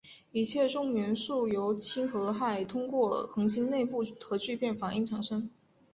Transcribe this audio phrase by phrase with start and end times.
[0.31, 5.47] 一切重元素由氢与氦通过恒星内部核聚变反应产生。